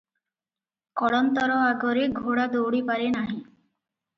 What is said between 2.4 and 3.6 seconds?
ଦଉଡ଼ି ପାରେ ନାହିଁ।